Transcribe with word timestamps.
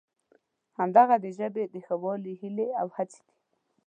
همدغه 0.77 1.15
د 1.23 1.25
سبا 1.37 1.63
د 1.73 1.75
ښه 1.85 1.95
والي 2.03 2.33
هیلې 2.41 2.67
او 2.81 2.87
هڅې 2.95 3.19
دي. 3.25 3.33